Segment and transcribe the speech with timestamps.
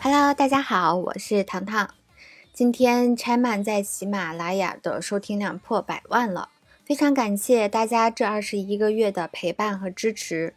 [0.00, 1.90] Hello，大家好，我是糖糖。
[2.52, 6.50] 今天拆漫在喜马拉雅的收听量破百万了，
[6.84, 10.54] 非常感谢大家这二十一个月的陪伴和支持。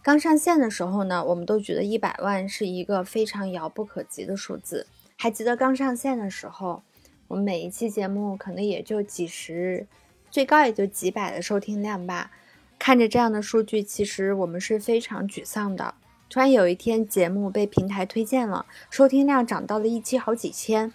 [0.00, 4.86] 刚上线的时候呢，我们都觉得一百万是一个非常遥不可及的数字。
[5.18, 6.82] 还记得刚上线的时候，
[7.28, 9.86] 我们每一期节目可能也就几十，
[10.30, 12.30] 最高也就几百的收听量吧。
[12.78, 15.96] 看着这样的数据，其实我们是非常沮丧的。
[16.30, 20.94] 突然有一天，节目被平台推荐了，收听量涨到了一期好几千。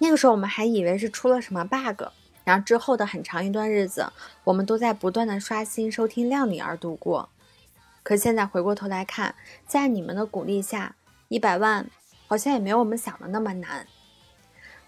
[0.00, 2.02] 那个时候我们还以为是出了什么 bug，
[2.44, 4.12] 然后之后的很长一段日子，
[4.44, 7.30] 我们都在不断的刷新收听量里而度过。
[8.02, 9.34] 可现在回过头来看，
[9.66, 10.94] 在你们的鼓励下，
[11.28, 11.88] 一百万
[12.26, 13.86] 好像也没有我们想的那么难。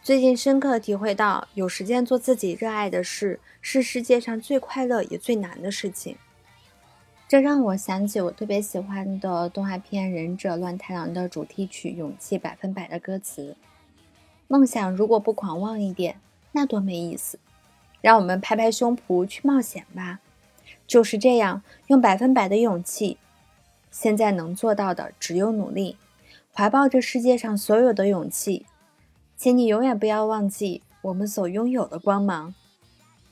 [0.03, 6.19] 最近深刻体会到，有时间做自己热爱的事，是世界上最快乐也最难的事情。
[7.33, 13.57] 这让我想起我特别喜欢的动画片《忍者乱太郎》的主题曲《勇气百分百》的歌词
[14.49, 16.21] ：“梦想如果不狂妄一点，
[16.53, 17.39] 那多没意思。
[18.03, 20.21] 让我们拍拍胸脯去冒险吧。
[20.87, 23.17] 就是这样，用百分百的勇气。
[23.91, 25.97] 现在能做到的只有努力，
[26.53, 28.67] 怀抱着世界上所有的勇气。
[29.39, 32.55] 请你永远不要忘记我们所拥有的光芒。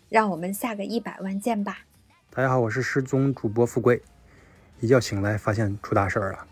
[0.08, 1.80] 让我们下个一百万见吧。”
[2.32, 4.00] 大家好，我是失踪主播富贵。
[4.78, 6.46] 一觉醒来，发现出大事儿了，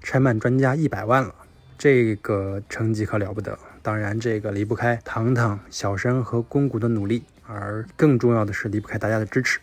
[0.00, 1.34] 拆漫专家一百万了，
[1.76, 3.58] 这个成绩可了不得。
[3.82, 9.58] 当然，这个离不开糖糖、小申和公谷的努力，而更重要的是离不开大家的支持。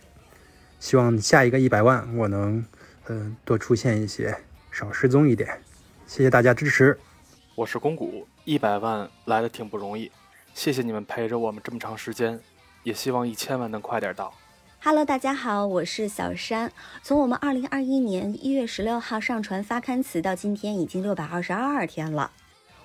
[0.78, 2.62] 希望下一个一百万，我能
[3.06, 4.36] 嗯多出现一些，
[4.70, 5.58] 少失踪一点。
[6.06, 6.98] 谢谢大家支持。
[7.54, 10.12] 我是公谷，一百万来的挺不容易，
[10.52, 12.38] 谢谢你们陪着我们这么长时间，
[12.82, 14.34] 也希望一千万能快点到。
[14.84, 16.72] Hello，大家好，我是小山。
[17.04, 22.32] 从我们二零二一年一月十六号上传发刊词到今天，已经六百二十二天了。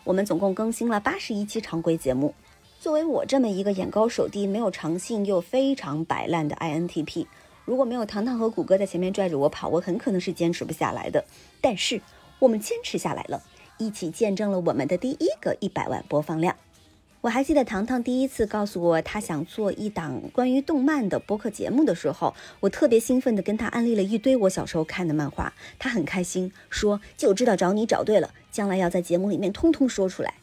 [0.03, 2.35] 我们总共更新了八十一期常规节目。
[2.79, 7.25] 作为我这么一个眼高手低、没有长性又非常摆烂的 INTP，
[7.65, 11.25] 如果没有糖糖和谷歌在前面拽着我跑，我很可能是坚持不下来的。
[11.61, 11.99] 但是
[12.37, 13.41] 我们坚持下来了，
[13.79, 16.55] 一起见证了我们的第一个一百万播放量。
[17.21, 25.51] 我还记得糖糖第一次告诉我他想做一档关于动漫的播客节目的时候，我特别兴奋地跟他安利了一堆我小时候看的漫画。
[25.79, 30.35] 他很开心，说就知道找你找对了，将来要在节目里面通通说出来。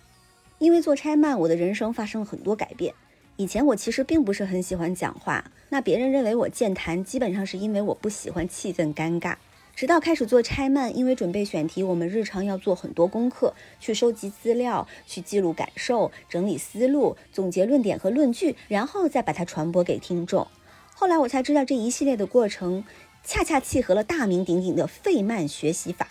[0.59, 2.93] 因为做拆漫，我的人生发生了很多改变。
[3.37, 9.37] 以前我其实并不是很喜欢讲话，那别人认为我健谈，基本上是因为我不喜欢气氛尴尬。
[9.77, 20.47] 直到开始做拆漫，因为准备选题，我们日常要做很多功课，去收集资料，去记录感受，整理思路，总结论点和论据，然后再把它传播给听众。
[20.95, 22.85] 后来我才知道，这一系列的过程
[23.25, 26.09] 恰恰契合了大名鼎鼎的费曼学习法。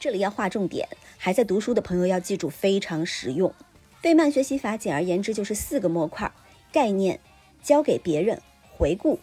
[0.00, 0.88] 这里要划重点，
[1.18, 3.52] 还在读书的朋友要记住，非常实用。
[4.00, 6.32] 费曼学习法简而言之就是四个模块：
[6.72, 7.20] 概念、
[7.62, 8.40] 交给别人、
[8.72, 9.20] 回顾、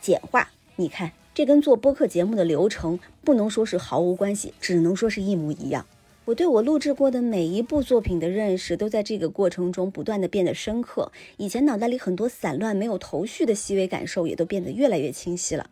[0.00, 0.50] 简化。
[0.76, 1.10] 你看。
[1.34, 5.84] 这跟做播客节目的流程不能说是毫无关系，只能说是一模一样。
[6.26, 11.10] 我对我录制过的每一部作品的认识，都在这个过程中不断的变得深刻。
[11.36, 15.68] 以前脑袋里很多散乱、没有头绪的细微感受，也都变得越来越清晰了。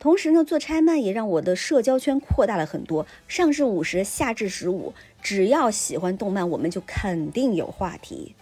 [0.00, 3.06] 同时呢，做拆漫也让我的社交圈扩大了很多。
[3.28, 4.92] 上至五十，下至十五，
[5.22, 8.34] 只要喜欢动漫，我们就肯定有话题。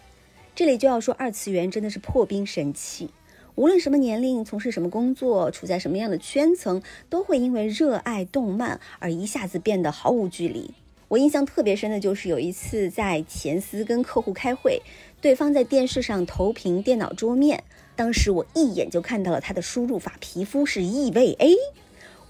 [0.55, 3.11] 这里就要说，二次元真的是破冰神器。
[3.57, 10.75] 无论什么年龄，从事什么工作，处在什么样的圈层，都会因为热爱动漫而一下子变得毫无距离。
[11.07, 14.83] 我印象特别深的就是有一次在前司跟客户开会，
[15.21, 17.63] 对方在电视上投屏电脑桌面，
[17.95, 21.55] 当时我一眼就看到了他的输入法，皮肤是 E V A，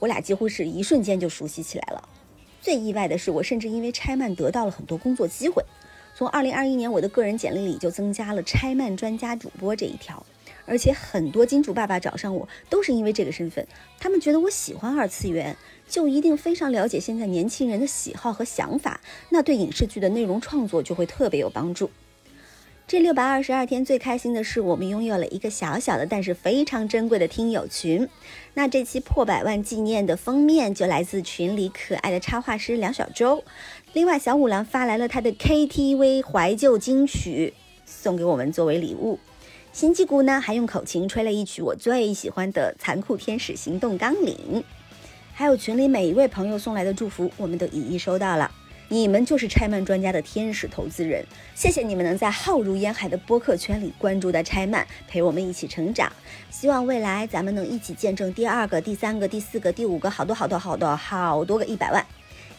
[0.00, 2.06] 我俩几乎是一瞬间就熟悉起来了。
[2.60, 5.64] 最意外的是，我甚至因为拆漫得到了很多工作机会，
[6.14, 10.26] 从二零二一年我的个人简历里就增加了拆漫专家主播这一条。
[10.66, 13.66] 而且很多金主爸爸找上我，都是因为这个身份。
[13.98, 15.56] 他们觉得我喜欢二次元，
[15.88, 19.00] 就一定非常了解现在年轻人的喜好和想法，
[19.30, 21.90] 那对影视剧的内容创作就会特别有帮助。
[22.86, 28.06] 这六百二十二天最开心的是，我们拥有了一个小小的但是非常珍贵的听友群。
[28.52, 33.42] 那这期破百万纪念的封面就来自群里可爱的插画师梁小周。
[33.94, 37.54] 另外，小五郎发来了他的 KTV 怀旧金曲，
[37.86, 39.18] 送给我们作为礼物。
[39.74, 44.36] 新纪谷呢，还用口琴吹了一曲我最喜欢的《残酷天使行动纲领》，
[45.32, 48.48] 还有群里每一位朋友送来的祝福，我们都一一收到了。
[48.88, 51.26] 你们就是拆漫专家的天使投资人，
[51.56, 56.12] 谢谢你们能在浩如烟海的播客圈里关注的拆漫，陪我们一起成长。
[56.50, 62.06] 希望未来咱们能一起见证第二个、第三个、第四个、第五个，好多好多好多好多个一百万。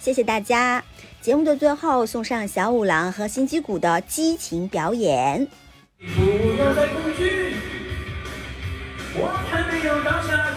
[0.01, 0.83] 谢谢大家。
[1.21, 5.47] 节目的最后送上小五郎和新击鼓的激情表演。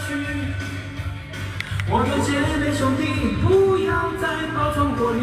[0.08, 0.10] 去。
[1.90, 5.20] 我的姐妹兄弟，不要再冒充活力。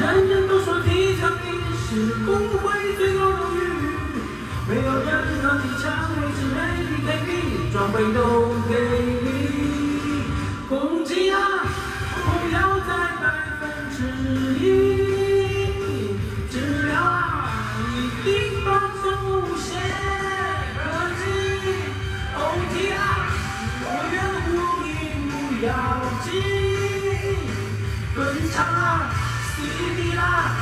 [0.00, 1.46] 人人都说地球仪
[1.78, 2.28] 是工
[2.58, 2.62] 会
[2.96, 3.58] 最高荣誉，
[4.68, 5.08] 没有任
[5.42, 5.84] 何的蔷
[6.18, 7.30] 薇之类的给力，
[7.72, 8.18] 装备都
[8.68, 8.70] 给
[28.92, 29.10] 啦，
[29.56, 29.62] 洗
[29.96, 30.52] 地啦，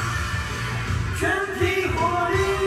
[1.18, 2.59] 全体火力。